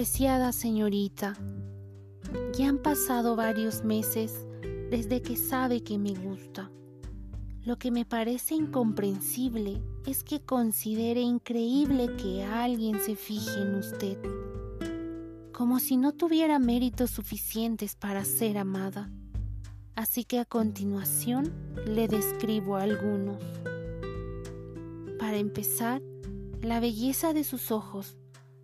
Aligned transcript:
Apreciada 0.00 0.50
señorita, 0.52 1.36
ya 2.56 2.70
han 2.70 2.78
pasado 2.78 3.36
varios 3.36 3.84
meses 3.84 4.46
desde 4.90 5.20
que 5.20 5.36
sabe 5.36 5.82
que 5.82 5.98
me 5.98 6.14
gusta. 6.14 6.70
Lo 7.66 7.76
que 7.76 7.90
me 7.90 8.06
parece 8.06 8.54
incomprensible 8.54 9.82
es 10.06 10.24
que 10.24 10.40
considere 10.40 11.20
increíble 11.20 12.16
que 12.16 12.42
alguien 12.42 12.98
se 12.98 13.14
fije 13.14 13.60
en 13.60 13.74
usted, 13.74 14.16
como 15.52 15.78
si 15.78 15.98
no 15.98 16.12
tuviera 16.12 16.58
méritos 16.58 17.10
suficientes 17.10 17.94
para 17.94 18.24
ser 18.24 18.56
amada. 18.56 19.10
Así 19.96 20.24
que 20.24 20.38
a 20.38 20.46
continuación 20.46 21.52
le 21.86 22.08
describo 22.08 22.76
algunos. 22.76 23.42
Para 25.18 25.36
empezar, 25.36 26.00
la 26.62 26.80
belleza 26.80 27.34
de 27.34 27.44
sus 27.44 27.70
ojos 27.70 28.16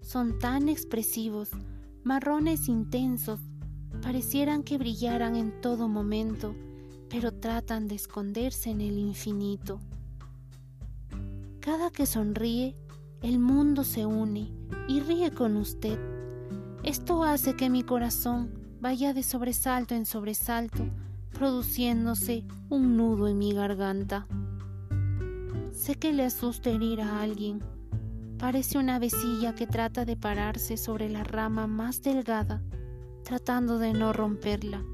son 0.07 0.39
tan 0.39 0.69
expresivos, 0.69 1.51
marrones 2.05 2.69
intensos, 2.69 3.41
parecieran 4.01 4.63
que 4.63 4.79
brillaran 4.79 5.35
en 5.35 5.61
todo 5.61 5.89
momento, 5.89 6.55
pero 7.11 7.33
tratan 7.33 7.89
de 7.89 7.97
esconderse 7.97 8.71
en 8.71 8.81
el 8.83 8.99
infinito. 8.99 9.81
Cada 11.59 11.91
que 11.91 12.07
sonríe, 12.07 12.77
el 13.21 13.41
mundo 13.41 13.83
se 13.83 14.07
une 14.07 14.53
y 14.87 15.01
ríe 15.01 15.33
con 15.33 15.57
usted. 15.57 15.99
Esto 16.85 17.25
hace 17.25 17.57
que 17.57 17.69
mi 17.69 17.83
corazón 17.83 18.53
vaya 18.81 19.13
de 19.13 19.25
sobresalto 19.25 19.97
en 19.97 20.07
sobresalto, 20.07 20.85
produciéndose 21.33 22.45
un 22.69 22.97
nudo 22.97 23.27
en 23.27 23.39
mi 23.39 23.53
garganta. 23.53 24.29
Sé 25.73 25.97
que 25.97 26.13
le 26.13 26.25
asusta 26.25 26.71
herir 26.71 27.01
a 27.01 27.23
alguien. 27.23 27.76
Parece 28.39 28.77
una 28.77 28.99
vecilla 28.99 29.55
que 29.55 29.67
trata 29.67 30.05
de 30.05 30.15
pararse 30.15 30.77
sobre 30.77 31.09
la 31.09 31.25
rama 31.25 31.67
más 31.67 32.03
delgada, 32.03 32.63
tratando 33.25 33.79
de 33.79 33.95
no 33.95 34.13
romperla. 34.13 34.85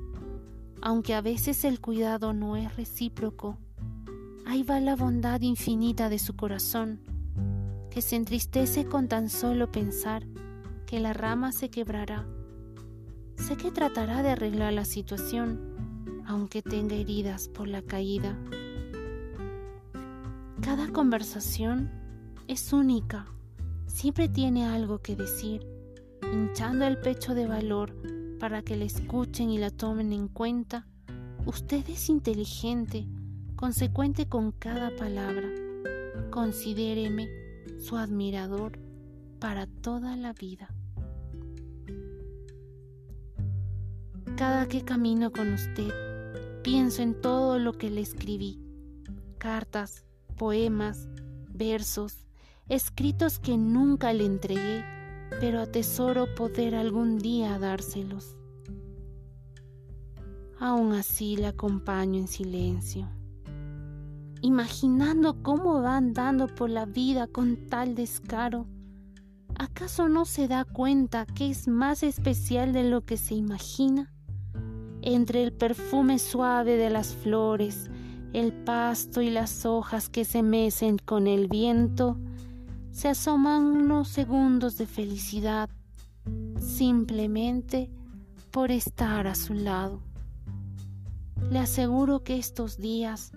Aunque 0.80 1.14
a 1.14 1.20
veces 1.20 1.64
el 1.64 1.80
cuidado 1.80 2.32
no 2.32 2.56
es 2.56 2.76
recíproco, 2.76 3.58
ahí 4.46 4.62
va 4.62 4.78
la 4.78 4.94
bondad 4.94 5.40
infinita 5.40 6.08
de 6.08 6.20
su 6.20 6.36
corazón, 6.36 7.00
que 7.90 8.00
se 8.00 8.14
entristece 8.14 8.84
con 8.84 9.08
tan 9.08 9.28
solo 9.28 9.72
pensar 9.72 10.24
que 10.86 11.00
la 11.00 11.12
rama 11.12 11.50
se 11.50 11.68
quebrará. 11.68 12.24
Sé 13.36 13.56
que 13.56 13.72
tratará 13.72 14.22
de 14.22 14.30
arreglar 14.30 14.72
la 14.72 14.84
situación, 14.84 16.22
aunque 16.26 16.62
tenga 16.62 16.94
heridas 16.94 17.48
por 17.48 17.66
la 17.66 17.82
caída. 17.82 18.38
Cada 20.60 20.92
conversación 20.92 22.01
es 22.48 22.72
única, 22.72 23.26
siempre 23.86 24.28
tiene 24.28 24.66
algo 24.66 25.00
que 25.00 25.16
decir, 25.16 25.66
hinchando 26.32 26.86
el 26.86 26.98
pecho 26.98 27.34
de 27.34 27.46
valor 27.46 27.94
para 28.38 28.62
que 28.62 28.76
la 28.76 28.84
escuchen 28.84 29.50
y 29.50 29.58
la 29.58 29.70
tomen 29.70 30.12
en 30.12 30.28
cuenta. 30.28 30.86
Usted 31.46 31.88
es 31.88 32.08
inteligente, 32.08 33.06
consecuente 33.56 34.28
con 34.28 34.52
cada 34.52 34.94
palabra. 34.96 35.48
Considéreme 36.30 37.28
su 37.78 37.96
admirador 37.96 38.78
para 39.38 39.66
toda 39.66 40.16
la 40.16 40.32
vida. 40.32 40.74
Cada 44.36 44.66
que 44.66 44.84
camino 44.84 45.30
con 45.30 45.52
usted, 45.52 45.92
pienso 46.62 47.02
en 47.02 47.20
todo 47.20 47.58
lo 47.58 47.74
que 47.74 47.90
le 47.90 48.00
escribí. 48.00 48.60
Cartas, 49.38 50.04
poemas, 50.36 51.08
versos, 51.52 52.26
escritos 52.68 53.38
que 53.38 53.56
nunca 53.56 54.12
le 54.12 54.26
entregué, 54.26 54.84
pero 55.40 55.60
atesoro 55.60 56.34
poder 56.34 56.74
algún 56.74 57.18
día 57.18 57.58
dárselos. 57.58 58.36
Aún 60.58 60.92
así 60.92 61.36
la 61.36 61.48
acompaño 61.48 62.20
en 62.20 62.28
silencio 62.28 63.08
imaginando 64.42 65.40
cómo 65.40 65.80
va 65.80 65.96
andando 65.96 66.48
por 66.48 66.68
la 66.68 66.84
vida 66.84 67.28
con 67.28 67.68
tal 67.68 67.94
descaro. 67.94 68.66
¿Acaso 69.54 70.08
no 70.08 70.24
se 70.24 70.48
da 70.48 70.64
cuenta 70.64 71.26
que 71.26 71.50
es 71.50 71.68
más 71.68 72.02
especial 72.02 72.72
de 72.72 72.82
lo 72.82 73.02
que 73.02 73.16
se 73.16 73.34
imagina? 73.34 74.12
Entre 75.00 75.42
el 75.44 75.52
perfume 75.52 76.18
suave 76.18 76.76
de 76.76 76.90
las 76.90 77.14
flores, 77.14 77.88
el 78.32 78.52
pasto 78.52 79.22
y 79.22 79.30
las 79.30 79.64
hojas 79.64 80.08
que 80.08 80.24
se 80.24 80.42
mecen 80.42 80.98
con 80.98 81.28
el 81.28 81.46
viento, 81.46 82.18
se 82.92 83.08
asoman 83.08 83.64
unos 83.64 84.08
segundos 84.08 84.76
de 84.76 84.86
felicidad, 84.86 85.70
simplemente 86.60 87.90
por 88.50 88.70
estar 88.70 89.26
a 89.26 89.34
su 89.34 89.54
lado. 89.54 90.02
Le 91.50 91.58
aseguro 91.58 92.22
que 92.22 92.36
estos 92.36 92.76
días 92.76 93.32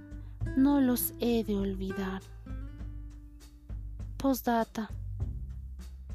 no 0.58 0.82
los 0.82 1.14
he 1.20 1.44
de 1.44 1.56
olvidar. 1.56 2.22
Postdata. 4.18 4.90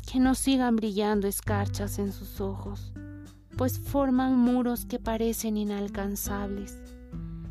Que 0.06 0.20
no 0.20 0.34
sigan 0.34 0.76
brillando 0.76 1.26
escarchas 1.26 1.98
en 1.98 2.12
sus 2.12 2.40
ojos, 2.40 2.92
pues 3.56 3.78
forman 3.78 4.36
muros 4.36 4.84
que 4.84 4.98
parecen 4.98 5.56
inalcanzables. 5.56 6.76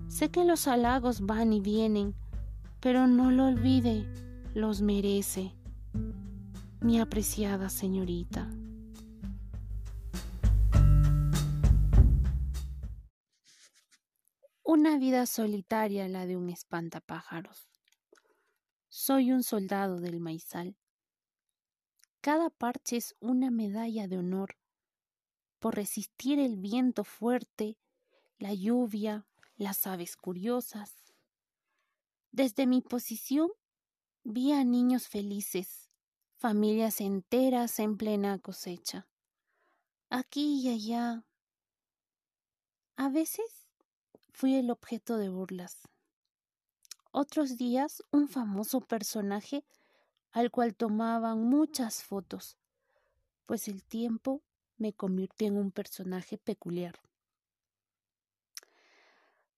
Sé 0.07 0.29
que 0.29 0.43
los 0.43 0.67
halagos 0.67 1.21
van 1.21 1.53
y 1.53 1.61
vienen, 1.61 2.15
pero 2.79 3.07
no 3.07 3.31
lo 3.31 3.47
olvide, 3.47 4.05
los 4.53 4.81
merece, 4.81 5.53
mi 6.81 6.99
apreciada 6.99 7.69
señorita. 7.69 8.49
Una 14.63 14.97
vida 14.97 15.25
solitaria 15.25 16.07
la 16.07 16.25
de 16.25 16.37
un 16.37 16.49
espantapájaros. 16.49 17.67
Soy 18.87 19.31
un 19.31 19.43
soldado 19.43 19.99
del 19.99 20.19
maizal. 20.19 20.77
Cada 22.21 22.49
parche 22.49 22.97
es 22.97 23.15
una 23.19 23.49
medalla 23.51 24.07
de 24.07 24.17
honor 24.17 24.57
por 25.59 25.75
resistir 25.75 26.39
el 26.39 26.57
viento 26.57 27.03
fuerte, 27.03 27.77
la 28.37 28.53
lluvia, 28.53 29.27
las 29.57 29.85
aves 29.87 30.15
curiosas. 30.15 30.95
Desde 32.31 32.67
mi 32.67 32.81
posición 32.81 33.49
vi 34.31 34.51
a 34.51 34.63
niños 34.63 35.07
felices, 35.07 35.89
familias 36.37 37.01
enteras 37.01 37.79
en 37.79 37.97
plena 37.97 38.37
cosecha. 38.37 39.07
Aquí 40.11 40.61
y 40.61 40.69
allá. 40.69 41.23
A 42.95 43.09
veces 43.09 43.67
fui 44.31 44.53
el 44.53 44.69
objeto 44.69 45.17
de 45.17 45.29
burlas. 45.29 45.79
Otros 47.11 47.57
días 47.57 48.03
un 48.11 48.27
famoso 48.27 48.81
personaje 48.81 49.65
al 50.31 50.51
cual 50.51 50.75
tomaban 50.75 51.41
muchas 51.41 52.03
fotos, 52.03 52.55
pues 53.47 53.67
el 53.67 53.83
tiempo 53.83 54.43
me 54.77 54.93
convirtió 54.93 55.47
en 55.47 55.57
un 55.57 55.71
personaje 55.71 56.37
peculiar. 56.37 56.99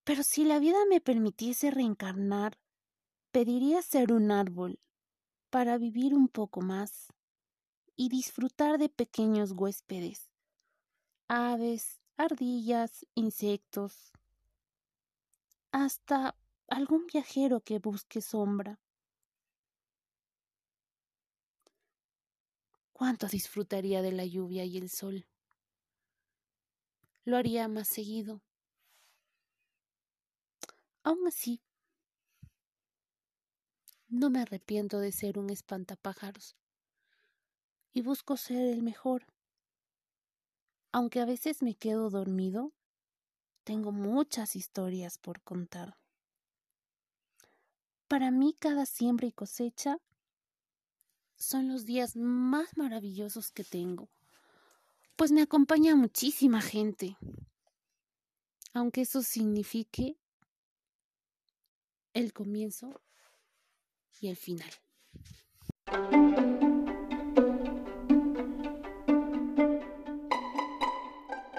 Pero 0.05 0.23
si 0.23 0.45
la 0.45 0.59
vida 0.59 0.77
me 0.89 1.01
permitiese 1.01 1.71
reencarnar, 1.71 2.57
pediría 3.31 3.81
ser 3.81 4.11
un 4.11 4.31
árbol 4.31 4.79
para 5.49 5.77
vivir 5.77 6.13
un 6.13 6.27
poco 6.27 6.61
más 6.61 7.07
y 7.95 8.09
disfrutar 8.09 8.77
de 8.77 8.89
pequeños 8.89 9.51
huéspedes, 9.51 10.29
aves, 11.27 12.01
ardillas, 12.17 13.05
insectos, 13.15 14.11
hasta 15.71 16.35
algún 16.67 17.05
viajero 17.07 17.61
que 17.61 17.79
busque 17.79 18.21
sombra. 18.21 18.79
Cuánto 22.91 23.27
disfrutaría 23.27 24.01
de 24.01 24.11
la 24.11 24.25
lluvia 24.25 24.63
y 24.65 24.77
el 24.77 24.89
sol. 24.89 25.25
Lo 27.23 27.37
haría 27.37 27.67
más 27.67 27.87
seguido. 27.87 28.41
Aún 31.03 31.27
así, 31.27 31.61
no 34.11 34.29
me 34.29 34.41
arrepiento 34.41 34.99
de 34.99 35.13
ser 35.13 35.39
un 35.39 35.49
espantapájaros 35.49 36.57
y 37.93 38.01
busco 38.01 38.35
ser 38.35 38.67
el 38.73 38.83
mejor. 38.83 39.25
Aunque 40.91 41.21
a 41.21 41.25
veces 41.25 41.63
me 41.63 41.75
quedo 41.75 42.09
dormido, 42.09 42.73
tengo 43.63 43.93
muchas 43.93 44.57
historias 44.57 45.17
por 45.17 45.41
contar. 45.41 45.97
Para 48.09 48.31
mí 48.31 48.53
cada 48.59 48.85
siembra 48.85 49.27
y 49.27 49.31
cosecha 49.31 49.97
son 51.37 51.69
los 51.69 51.85
días 51.85 52.17
más 52.17 52.75
maravillosos 52.75 53.51
que 53.51 53.63
tengo, 53.63 54.09
pues 55.15 55.31
me 55.31 55.41
acompaña 55.41 55.95
muchísima 55.95 56.59
gente, 56.61 57.15
aunque 58.73 59.01
eso 59.01 59.21
signifique 59.21 60.19
el 62.13 62.33
comienzo 62.33 63.01
y 64.21 64.29
el 64.29 64.35
final. 64.37 64.69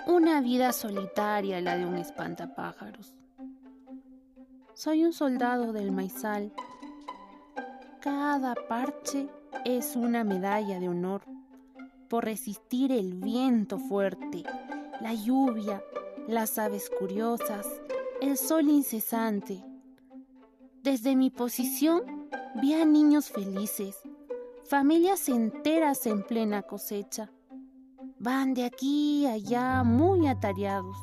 Una 0.07 0.41
vida 0.41 0.73
solitaria 0.73 1.61
la 1.61 1.77
de 1.77 1.85
un 1.85 1.97
espantapájaros. 1.97 3.13
Soy 4.75 5.05
un 5.05 5.13
soldado 5.13 5.73
del 5.73 5.91
maizal. 5.91 6.53
Cada 8.01 8.55
parche 8.55 9.29
es 9.65 9.97
una 9.97 10.25
medalla 10.25 10.79
de 10.79 10.89
honor 10.89 11.23
por 12.09 12.25
resistir 12.25 12.93
el 12.93 13.15
viento 13.15 13.79
fuerte, 13.79 14.45
la 15.01 15.15
lluvia, 15.15 15.83
las 16.29 16.59
aves 16.59 16.91
curiosas, 16.91 17.67
el 18.21 18.37
sol 18.37 18.69
incesante. 18.69 19.65
Desde 20.83 21.17
mi 21.17 21.31
posición 21.31 22.22
vi 22.55 22.75
a 22.75 22.85
niños 22.85 23.31
felices, 23.31 23.97
familias 24.65 25.29
enteras 25.29 26.07
en 26.07 26.23
plena 26.23 26.63
cosecha. 26.63 27.31
Van 28.19 28.53
de 28.55 28.65
aquí 28.65 29.27
a 29.27 29.33
allá 29.33 29.83
muy 29.85 30.29
atareados. 30.29 30.97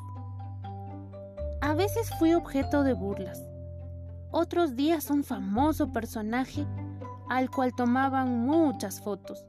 A 1.62 1.74
veces 1.74 2.10
fui 2.20 2.34
objeto 2.34 2.84
de 2.84 2.94
burlas, 2.94 3.44
otros 4.32 4.76
días 4.76 5.10
un 5.10 5.24
famoso 5.24 5.92
personaje 5.92 6.68
al 7.30 7.50
cual 7.50 7.74
tomaban 7.76 8.46
muchas 8.46 9.02
fotos, 9.02 9.44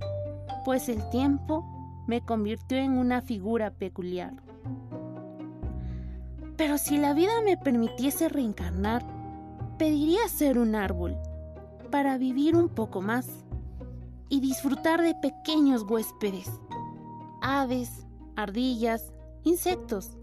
pues 0.64 0.88
el 0.88 1.08
tiempo 1.11 1.64
me 2.06 2.25
convirtió 2.25 2.79
en 2.79 2.99
una 2.99 3.20
figura 3.20 3.70
peculiar. 3.70 4.32
Pero 6.56 6.79
si 6.79 6.99
la 6.99 7.14
vida 7.14 7.32
me 7.44 7.56
permitiese 7.56 8.29
reencarnar, 8.29 9.02
pediría 9.79 10.26
ser 10.29 10.58
un 10.58 10.75
árbol 10.75 11.17
para 11.90 12.19
vivir 12.19 12.56
un 12.56 12.69
poco 12.69 13.00
más 13.00 13.28
y 14.28 14.40
disfrutar 14.40 15.02
de 15.02 15.14
pequeños 15.14 15.82
huéspedes, 15.82 16.50
aves, 17.42 18.06
ardillas, 18.37 19.12
insectos. 19.42 20.16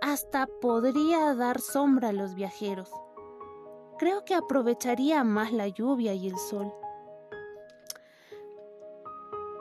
Hasta 0.00 0.46
podría 0.60 1.34
dar 1.34 1.60
sombra 1.60 2.08
a 2.08 2.12
los 2.12 2.34
viajeros. 2.34 2.90
Creo 3.98 4.24
que 4.24 4.34
aprovecharía 4.34 5.22
más 5.22 5.52
la 5.52 5.68
lluvia 5.68 6.14
y 6.14 6.28
el 6.28 6.36
sol. 6.36 6.72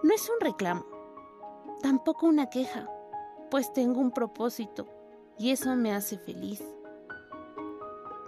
No 0.04 0.14
es 0.16 0.28
un 0.30 0.40
reclamo, 0.40 0.86
tampoco 1.84 2.26
una 2.26 2.50
queja, 2.50 2.90
pues 3.52 3.72
tengo 3.72 4.00
un 4.00 4.12
propósito 4.12 4.88
y 5.38 5.52
eso 5.52 5.76
me 5.76 5.94
hace 5.94 6.18
feliz. 6.18 6.64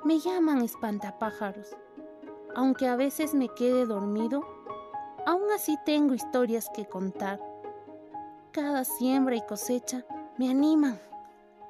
Me 0.03 0.19
llaman 0.19 0.61
espantapájaros. 0.61 1.75
Aunque 2.55 2.87
a 2.87 2.95
veces 2.95 3.33
me 3.33 3.49
quede 3.49 3.85
dormido, 3.85 4.45
aún 5.25 5.51
así 5.53 5.77
tengo 5.85 6.13
historias 6.13 6.69
que 6.73 6.85
contar. 6.85 7.39
Cada 8.51 8.83
siembra 8.83 9.35
y 9.35 9.45
cosecha 9.45 10.05
me 10.37 10.49
animan, 10.49 10.99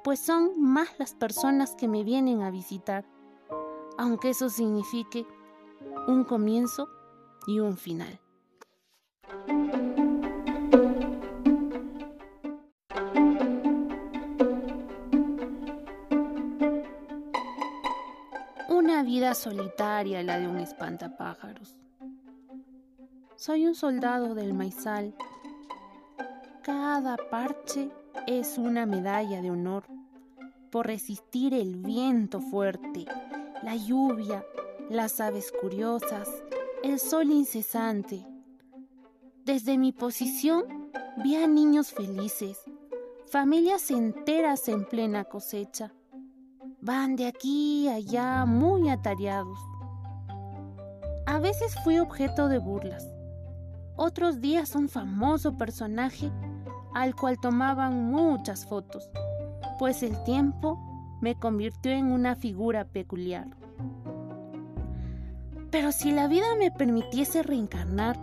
pues 0.02 0.20
son 0.20 0.60
más 0.60 0.88
las 0.98 1.14
personas 1.14 1.74
que 1.74 1.88
me 1.88 2.04
vienen 2.04 2.42
a 2.42 2.50
visitar, 2.50 3.04
aunque 3.96 4.30
eso 4.30 4.50
signifique 4.50 5.26
un 6.06 6.24
comienzo 6.24 6.88
y 7.46 7.60
un 7.60 7.76
final. 7.76 8.20
Solitaria 19.34 20.22
la 20.22 20.38
de 20.38 20.48
un 20.48 20.58
espantapájaros. 20.58 21.76
Soy 23.36 23.66
un 23.66 23.74
soldado 23.74 24.34
del 24.34 24.54
maizal. 24.54 25.14
Cada 26.62 27.16
parche 27.16 27.90
es 28.26 28.58
una 28.58 28.86
medalla 28.86 29.42
de 29.42 29.50
honor 29.50 29.84
por 30.70 30.86
resistir 30.86 31.52
el 31.52 31.76
viento 31.76 32.40
fuerte, 32.40 33.04
la 33.62 33.76
lluvia, 33.76 34.44
las 34.88 35.20
aves 35.20 35.52
curiosas, 35.52 36.28
el 36.82 36.98
sol 36.98 37.30
incesante. 37.30 38.24
Desde 39.44 39.78
mi 39.78 39.92
posición 39.92 40.90
vi 41.22 41.36
a 41.36 41.46
niños 41.46 41.92
felices, 41.92 42.58
familias 43.26 43.90
enteras 43.90 44.68
en 44.68 44.84
plena 44.84 45.24
cosecha 45.24 45.92
Van 46.84 47.16
de 47.16 47.26
aquí 47.26 47.88
a 47.88 47.94
allá 47.94 48.44
muy 48.44 48.90
atareados. 48.90 49.58
A 51.24 51.38
veces 51.38 51.74
fui 51.82 51.98
objeto 51.98 52.48
de 52.48 52.58
burlas. 52.58 53.10
Otros 53.96 54.42
días 54.42 54.74
un 54.74 54.90
famoso 54.90 55.56
personaje 55.56 56.30
al 56.92 57.16
cual 57.16 57.40
tomaban 57.40 58.10
muchas 58.10 58.66
fotos, 58.66 59.08
pues 59.78 60.02
el 60.02 60.22
tiempo 60.24 60.78
me 61.22 61.34
convirtió 61.36 61.90
en 61.90 62.12
una 62.12 62.36
figura 62.36 62.84
peculiar. 62.84 63.46
Pero 65.70 65.90
si 65.90 66.12
la 66.12 66.28
vida 66.28 66.54
me 66.58 66.70
permitiese 66.70 67.42
reencarnar, 67.42 68.20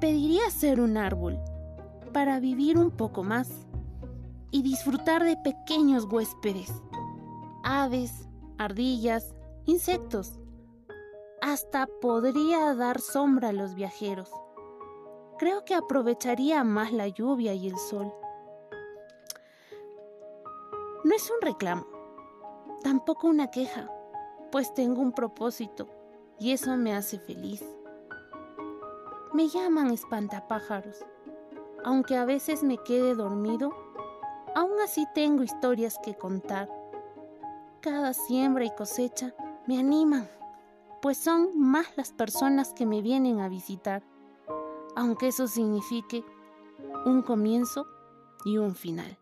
pediría 0.00 0.48
ser 0.48 0.80
un 0.80 0.96
árbol 0.96 1.38
para 2.14 2.40
vivir 2.40 2.78
un 2.78 2.90
poco 2.90 3.22
más 3.22 3.50
y 4.50 4.62
disfrutar 4.62 5.24
de 5.24 5.36
pequeños 5.36 6.06
huéspedes 6.10 6.72
aves, 7.72 8.28
ardillas, 8.58 9.34
insectos. 9.64 10.38
Hasta 11.40 11.86
podría 11.86 12.74
dar 12.74 13.00
sombra 13.00 13.48
a 13.48 13.52
los 13.52 13.74
viajeros. 13.74 14.30
Creo 15.38 15.64
que 15.64 15.74
aprovecharía 15.74 16.62
más 16.64 16.92
la 16.92 17.08
lluvia 17.08 17.54
y 17.54 17.68
el 17.68 17.78
sol. 17.78 18.12
No 21.02 21.14
es 21.16 21.30
un 21.30 21.40
reclamo, 21.40 21.86
tampoco 22.84 23.26
una 23.26 23.50
queja, 23.50 23.90
pues 24.52 24.74
tengo 24.74 25.00
un 25.00 25.12
propósito 25.12 25.88
y 26.38 26.52
eso 26.52 26.76
me 26.76 26.94
hace 26.94 27.18
feliz. 27.18 27.64
Me 29.32 29.48
llaman 29.48 29.90
espantapájaros. 29.90 31.04
Aunque 31.84 32.16
a 32.16 32.26
veces 32.26 32.62
me 32.62 32.76
quede 32.76 33.14
dormido, 33.14 33.74
aún 34.54 34.78
así 34.84 35.06
tengo 35.14 35.42
historias 35.42 35.98
que 36.04 36.14
contar 36.14 36.68
cada 37.82 38.14
siembra 38.14 38.64
y 38.64 38.70
cosecha 38.70 39.34
me 39.66 39.78
animan, 39.78 40.28
pues 41.02 41.18
son 41.18 41.58
más 41.58 41.86
las 41.96 42.12
personas 42.12 42.72
que 42.72 42.86
me 42.86 43.02
vienen 43.02 43.40
a 43.40 43.48
visitar, 43.48 44.02
aunque 44.94 45.28
eso 45.28 45.48
signifique 45.48 46.24
un 47.04 47.22
comienzo 47.22 47.86
y 48.44 48.56
un 48.56 48.74
final. 48.76 49.18